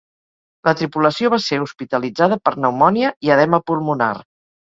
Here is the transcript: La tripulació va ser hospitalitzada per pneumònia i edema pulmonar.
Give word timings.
La 0.67 0.71
tripulació 0.79 1.29
va 1.33 1.39
ser 1.47 1.59
hospitalitzada 1.65 2.39
per 2.47 2.55
pneumònia 2.57 3.13
i 3.27 3.33
edema 3.35 3.63
pulmonar. 3.69 4.11